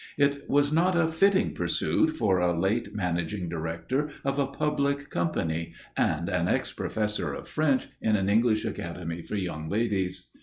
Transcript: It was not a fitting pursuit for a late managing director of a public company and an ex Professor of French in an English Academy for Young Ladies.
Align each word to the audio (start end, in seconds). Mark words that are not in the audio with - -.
It 0.17 0.49
was 0.49 0.71
not 0.73 0.97
a 0.97 1.07
fitting 1.07 1.53
pursuit 1.53 2.17
for 2.17 2.39
a 2.39 2.59
late 2.59 2.95
managing 2.95 3.49
director 3.49 4.09
of 4.25 4.39
a 4.39 4.47
public 4.47 5.11
company 5.11 5.73
and 5.95 6.27
an 6.27 6.47
ex 6.47 6.71
Professor 6.73 7.35
of 7.35 7.47
French 7.47 7.85
in 8.01 8.15
an 8.15 8.27
English 8.27 8.65
Academy 8.65 9.21
for 9.21 9.35
Young 9.35 9.69
Ladies. 9.69 10.31